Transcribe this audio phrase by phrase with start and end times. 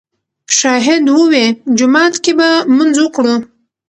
[0.57, 1.45] شاهد ووې
[1.77, 3.35] جومات کښې به مونځ وکړو